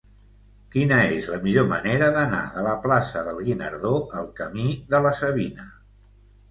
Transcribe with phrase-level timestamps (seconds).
[0.75, 3.93] Quina és la millor manera d'anar de la plaça del Guinardó
[4.23, 5.71] al camí de la Savina?